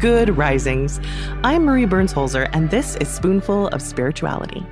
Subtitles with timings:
[0.00, 1.00] Good risings.
[1.42, 4.64] I'm Marie Burns Holzer, and this is Spoonful of Spirituality.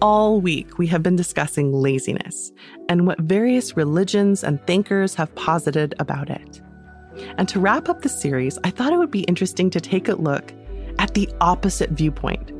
[0.00, 2.52] All week, we have been discussing laziness
[2.88, 6.62] and what various religions and thinkers have posited about it.
[7.36, 10.14] And to wrap up the series, I thought it would be interesting to take a
[10.14, 10.54] look
[10.98, 12.50] at the opposite viewpoint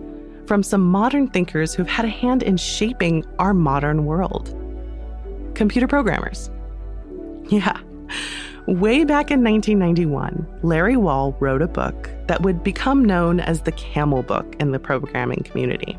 [0.47, 4.55] from some modern thinkers who've had a hand in shaping our modern world
[5.55, 6.51] computer programmers.
[7.49, 7.79] Yeah.
[8.67, 13.73] Way back in 1991, Larry Wall wrote a book that would become known as the
[13.73, 15.99] Camel Book in the programming community.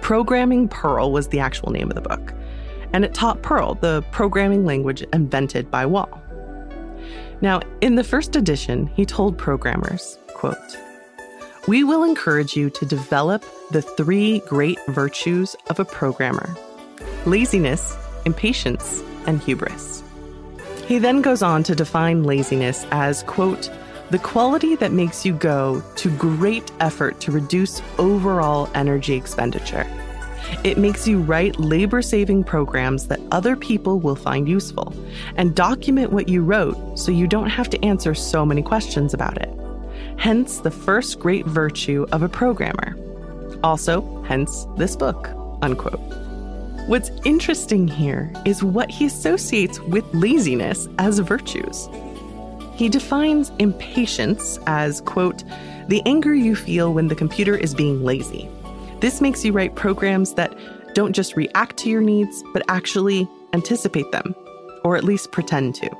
[0.00, 2.34] Programming Perl was the actual name of the book,
[2.92, 6.20] and it taught Perl, the programming language invented by Wall.
[7.40, 10.56] Now, in the first edition, he told programmers, quote,
[11.68, 16.56] "We will encourage you to develop the three great virtues of a programmer:
[17.24, 20.02] laziness, impatience, and hubris."
[20.88, 23.70] He then goes on to define laziness as, quote,
[24.08, 29.86] the quality that makes you go to great effort to reduce overall energy expenditure.
[30.64, 34.94] It makes you write labor saving programs that other people will find useful
[35.36, 39.36] and document what you wrote so you don't have to answer so many questions about
[39.36, 39.54] it.
[40.16, 42.96] Hence, the first great virtue of a programmer.
[43.62, 45.28] Also, hence this book,
[45.60, 46.27] unquote.
[46.88, 51.86] What's interesting here is what he associates with laziness as virtues.
[52.76, 55.44] He defines impatience as, quote,
[55.88, 58.48] the anger you feel when the computer is being lazy.
[59.00, 60.56] This makes you write programs that
[60.94, 64.34] don't just react to your needs, but actually anticipate them,
[64.82, 65.90] or at least pretend to.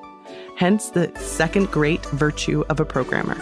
[0.57, 3.37] Hence the second great virtue of a programmer.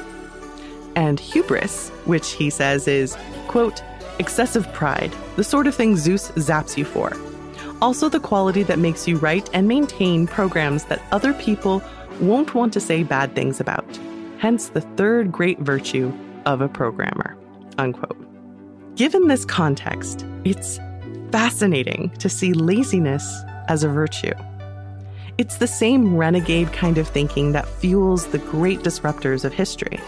[0.96, 3.16] And hubris, which he says is,
[3.46, 3.84] quote,
[4.18, 7.16] excessive pride, the sort of thing Zeus zaps you for
[7.80, 11.82] also the quality that makes you write and maintain programs that other people
[12.20, 13.84] won't want to say bad things about.
[14.38, 16.12] Hence the third great virtue
[16.44, 17.36] of a programmer.
[17.78, 18.16] Unquote.
[18.96, 20.78] Given this context, it's
[21.30, 24.32] fascinating to see laziness as a virtue.
[25.38, 30.00] It's the same renegade kind of thinking that fuels the great disruptors of history.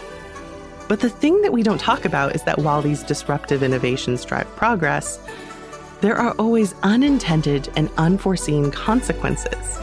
[0.87, 4.47] But the thing that we don't talk about is that while these disruptive innovations drive
[4.55, 5.19] progress,
[6.01, 9.79] there are always unintended and unforeseen consequences.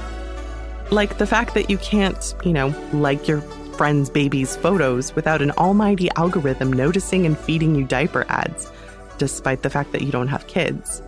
[0.91, 3.41] Like the fact that you can't, you know, like your
[3.77, 8.71] friend's baby's photos without an almighty algorithm noticing and feeding you diaper ads,
[9.19, 11.03] despite the fact that you don't have kids.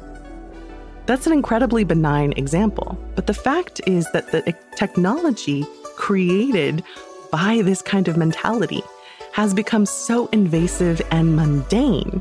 [1.06, 5.66] That's an incredibly benign example, but the fact is that the technology
[5.96, 6.84] created
[7.30, 8.82] by this kind of mentality
[9.32, 12.20] has become so invasive and mundane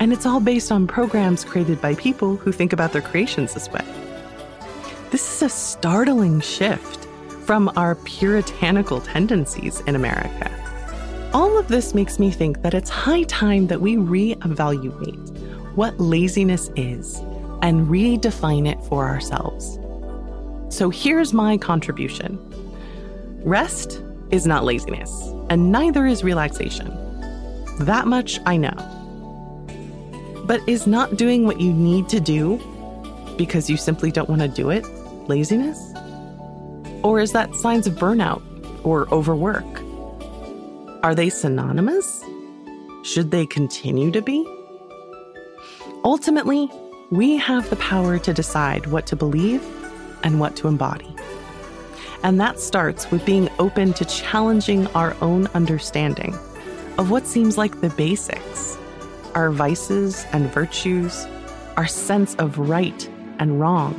[0.00, 3.68] and it's all based on programs created by people who think about their creations this
[3.70, 3.84] way.
[5.10, 7.06] This is a startling shift
[7.44, 10.50] from our puritanical tendencies in America.
[11.32, 16.70] All of this makes me think that it's high time that we reevaluate what laziness
[16.76, 17.16] is
[17.62, 19.78] and redefine it for ourselves.
[20.74, 22.38] So here's my contribution
[23.44, 25.10] rest is not laziness,
[25.48, 26.88] and neither is relaxation.
[27.80, 28.97] That much I know.
[30.48, 32.56] But is not doing what you need to do
[33.36, 34.82] because you simply don't want to do it
[35.28, 35.78] laziness?
[37.02, 38.42] Or is that signs of burnout
[38.82, 39.66] or overwork?
[41.04, 42.24] Are they synonymous?
[43.04, 44.46] Should they continue to be?
[46.02, 46.70] Ultimately,
[47.10, 49.62] we have the power to decide what to believe
[50.24, 51.14] and what to embody.
[52.22, 56.34] And that starts with being open to challenging our own understanding
[56.96, 58.78] of what seems like the basics
[59.38, 61.28] our vices and virtues,
[61.76, 63.08] our sense of right
[63.38, 63.94] and wrong,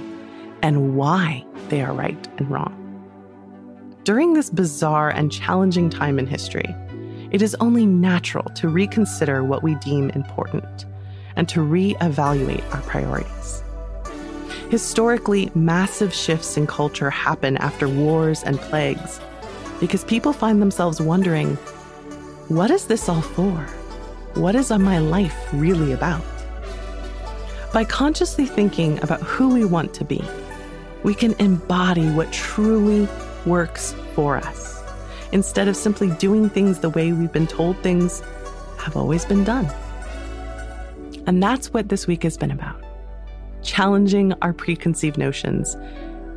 [0.62, 2.76] and why they are right and wrong.
[4.04, 6.76] During this bizarre and challenging time in history,
[7.32, 10.86] it is only natural to reconsider what we deem important
[11.38, 13.64] and to re-evaluate our priorities.
[14.70, 19.22] Historically, massive shifts in culture happen after wars and plagues
[19.80, 21.56] because people find themselves wondering,
[22.50, 23.66] what is this all for?
[24.36, 26.24] What is my life really about?
[27.74, 30.24] By consciously thinking about who we want to be,
[31.04, 33.08] we can embody what truly
[33.46, 34.82] works for us
[35.32, 38.22] instead of simply doing things the way we've been told things
[38.78, 39.66] have always been done.
[41.28, 42.84] And that's what this week has been about
[43.62, 45.76] challenging our preconceived notions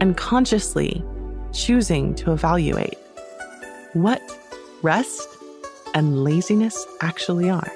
[0.01, 1.05] and consciously
[1.53, 2.99] choosing to evaluate
[3.93, 4.21] what
[4.83, 5.29] rest
[5.95, 7.71] and laziness actually are.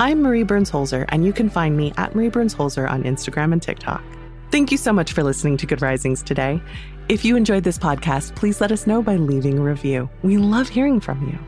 [0.00, 3.52] I'm Marie Burns Holzer, and you can find me at Marie Burns Holzer on Instagram
[3.52, 4.02] and TikTok.
[4.50, 6.60] Thank you so much for listening to Good Risings today.
[7.08, 10.10] If you enjoyed this podcast, please let us know by leaving a review.
[10.24, 11.38] We love hearing from you.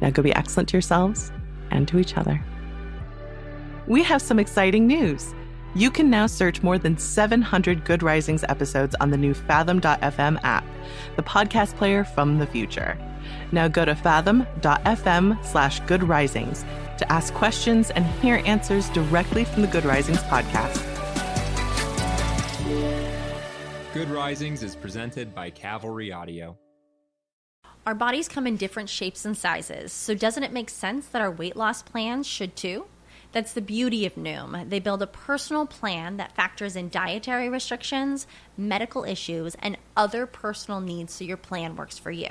[0.00, 1.32] Now go be excellent to yourselves
[1.72, 2.40] and to each other.
[3.88, 5.34] We have some exciting news.
[5.74, 10.64] You can now search more than 700 Good Risings episodes on the new Fathom.fm app,
[11.16, 12.96] the podcast player from the future.
[13.50, 16.64] Now go to fathom.fm slash good risings
[16.98, 20.82] to ask questions and hear answers directly from the Good Risings podcast.
[23.94, 26.58] Good Risings is presented by Cavalry Audio.
[27.86, 31.30] Our bodies come in different shapes and sizes, so doesn't it make sense that our
[31.30, 32.86] weight loss plans should too?
[33.32, 34.68] That's the beauty of Noom.
[34.68, 38.26] They build a personal plan that factors in dietary restrictions,
[38.56, 42.30] medical issues, and other personal needs so your plan works for you.